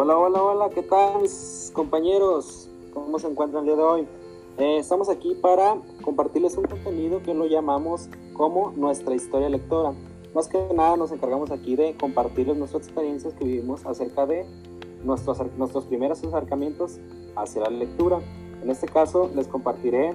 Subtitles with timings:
[0.00, 2.70] Hola, hola, hola, ¿qué tal mis compañeros?
[2.94, 4.08] ¿Cómo se encuentran el día de hoy?
[4.56, 9.94] Eh, estamos aquí para compartirles un contenido que lo llamamos como nuestra historia lectora.
[10.36, 14.46] Más que nada nos encargamos aquí de compartirles nuestras experiencias que vivimos acerca de
[15.02, 17.00] nuestros, nuestros primeros acercamientos
[17.34, 18.20] hacia la lectura.
[18.62, 20.14] En este caso les compartiré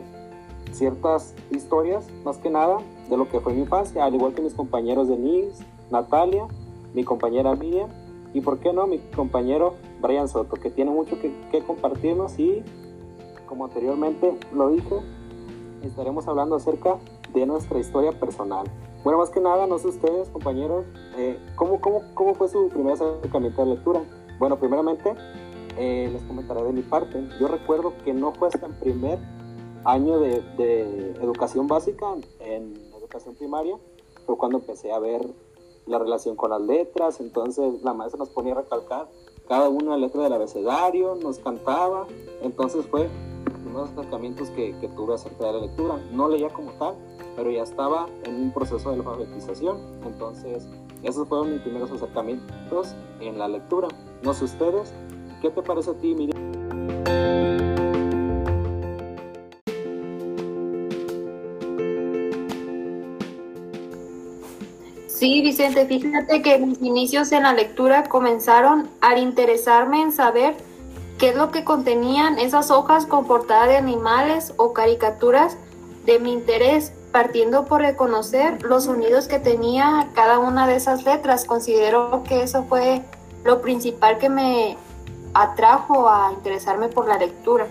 [0.71, 2.77] ciertas historias, más que nada,
[3.09, 6.47] de lo que fue mi infancia, al igual que mis compañeros Denise, Natalia,
[6.93, 7.89] mi compañera Miriam
[8.33, 12.63] y, por qué no, mi compañero Brian Soto, que tiene mucho que, compartirnos y,
[13.47, 14.95] como anteriormente lo dije,
[15.83, 16.97] estaremos hablando acerca
[17.33, 18.65] de nuestra historia personal.
[19.03, 20.85] Bueno, más que nada, no sé ustedes, compañeros,
[21.17, 24.01] eh, ¿cómo, cómo, ¿cómo fue su primer acercamiento a la lectura?
[24.39, 25.13] Bueno, primeramente,
[25.77, 27.27] eh, les comentaré de mi parte.
[27.39, 29.19] Yo recuerdo que no fue hasta el primer
[29.83, 32.05] año de, de, educación básica,
[32.39, 33.77] en educación primaria,
[34.25, 35.21] fue cuando empecé a ver
[35.85, 39.07] la relación con las letras, entonces la maestra nos ponía a recalcar
[39.47, 42.07] cada una letra del abecedario, nos cantaba,
[42.41, 43.09] entonces fue
[43.69, 45.99] unos acercamientos que, que tuve acerca de la lectura.
[46.11, 46.95] No leía como tal,
[47.35, 50.67] pero ya estaba en un proceso de alfabetización, entonces
[51.01, 53.89] esos fueron mis primeros acercamientos en la lectura.
[54.21, 54.93] No sé ustedes,
[55.41, 56.62] ¿qué te parece a ti, Miriam?
[65.23, 70.53] Sí, Vicente, fíjate que mis inicios en la lectura comenzaron al interesarme en saber
[71.17, 75.55] qué es lo que contenían esas hojas con portada de animales o caricaturas
[76.05, 81.45] de mi interés, partiendo por reconocer los sonidos que tenía cada una de esas letras.
[81.45, 83.01] Considero que eso fue
[83.45, 84.75] lo principal que me
[85.33, 87.67] atrajo a interesarme por la lectura.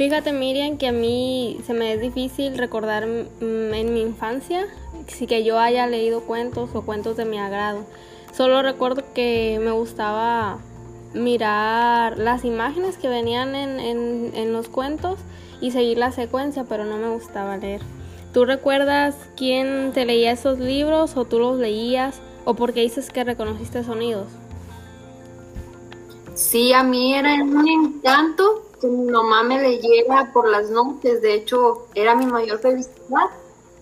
[0.00, 4.66] Fíjate Miriam que a mí se me es difícil recordar en mi infancia
[5.08, 7.84] si que yo haya leído cuentos o cuentos de mi agrado.
[8.32, 10.56] Solo recuerdo que me gustaba
[11.12, 13.78] mirar las imágenes que venían en,
[14.34, 15.18] en, los cuentos
[15.60, 17.82] y seguir la secuencia, pero no me gustaba leer.
[18.32, 23.10] ¿Tú recuerdas quién te leía esos libros o tú los leías o por qué dices
[23.10, 24.28] que reconociste sonidos?
[26.32, 31.22] Sí, a mí era un encanto que mi mamá me leyera por las noches.
[31.22, 33.30] De hecho, era mi mayor felicidad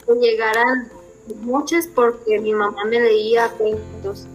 [0.07, 0.91] que llegaran
[1.45, 4.27] noches porque mi mamá me leía cuentos.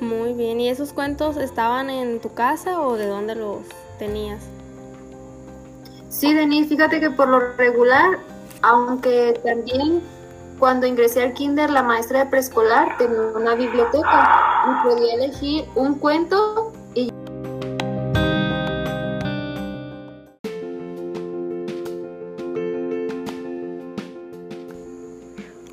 [0.00, 3.58] Muy bien, ¿y esos cuentos estaban en tu casa o de dónde los
[3.98, 4.42] tenías?
[6.08, 8.18] Sí, Denise, fíjate que por lo regular,
[8.62, 10.00] aunque también
[10.58, 15.94] cuando ingresé al kinder, la maestra de preescolar tenía una biblioteca y podía elegir un
[15.94, 16.67] cuento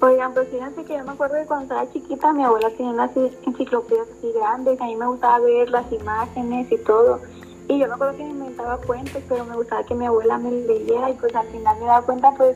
[0.06, 3.10] Oigan, pues fíjense que yo me acuerdo que cuando estaba chiquita mi abuela tenía unas
[3.18, 7.22] enciclopedias así grandes, a mí me gustaba ver las imágenes y todo.
[7.68, 10.52] Y yo me acuerdo que me inventaba cuentos, pero me gustaba que mi abuela me
[10.52, 12.56] leyera y pues al final me daba cuenta pues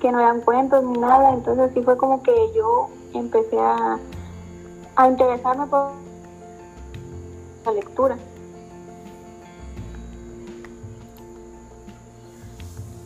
[0.00, 1.34] que no eran cuentos ni nada.
[1.34, 3.98] Entonces así fue como que yo empecé a,
[4.96, 5.90] a interesarme por
[7.66, 8.16] la lectura.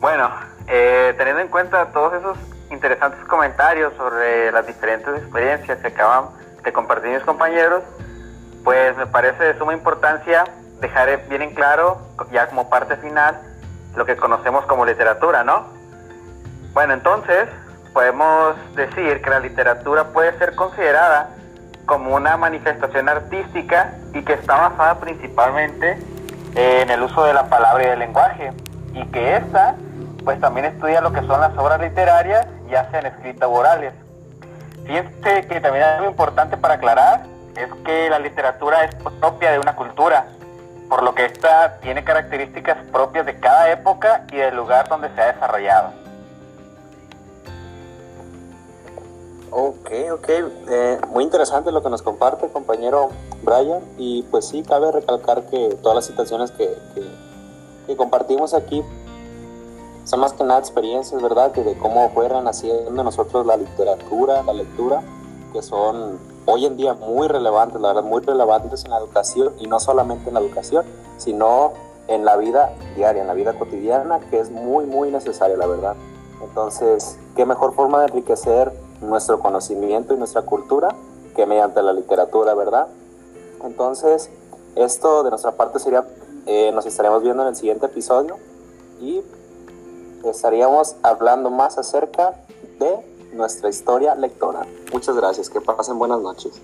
[0.00, 0.31] Bueno,
[0.69, 2.38] eh, teniendo en cuenta todos esos
[2.82, 6.25] interesantes comentarios sobre las diferentes experiencias que acaban
[6.65, 7.84] de compartir mis compañeros,
[8.65, 10.43] pues me parece de suma importancia
[10.81, 11.98] dejar bien en claro,
[12.32, 13.41] ya como parte final,
[13.94, 15.66] lo que conocemos como literatura, ¿no?
[16.72, 17.48] Bueno, entonces
[17.93, 21.31] podemos decir que la literatura puede ser considerada
[21.87, 25.99] como una manifestación artística y que está basada principalmente
[26.56, 28.53] en el uso de la palabra y del lenguaje
[28.93, 29.76] y que esta
[30.25, 33.93] pues también estudia lo que son las obras literarias, ya sean escritas o orales.
[34.84, 37.25] Fíjense que también algo importante para aclarar
[37.55, 40.27] es que la literatura es propia de una cultura,
[40.88, 45.21] por lo que esta tiene características propias de cada época y del lugar donde se
[45.21, 45.93] ha desarrollado.
[49.50, 50.28] Ok, ok,
[50.70, 53.11] eh, muy interesante lo que nos comparte compañero
[53.43, 57.02] Brian y pues sí, cabe recalcar que todas las situaciones que, que,
[57.87, 58.82] que compartimos aquí
[60.04, 61.52] son más que nada experiencias, ¿verdad?
[61.52, 65.02] Que de cómo fue renaciendo nosotros la literatura, la lectura,
[65.52, 69.66] que son hoy en día muy relevantes, la verdad, muy relevantes en la educación y
[69.66, 70.84] no solamente en la educación,
[71.19, 71.72] sino
[72.08, 75.94] en la vida diaria, en la vida cotidiana, que es muy, muy necesaria, la verdad.
[76.43, 80.94] Entonces, ¿qué mejor forma de enriquecer nuestro conocimiento y nuestra cultura
[81.37, 82.88] que mediante la literatura, ¿verdad?
[83.64, 84.31] Entonces,
[84.75, 86.05] esto de nuestra parte sería,
[86.46, 88.37] eh, nos estaremos viendo en el siguiente episodio
[89.00, 89.22] y
[90.30, 92.34] estaríamos hablando más acerca
[92.78, 94.66] de nuestra historia lectora.
[94.92, 96.60] Muchas gracias, que pasen buenas noches.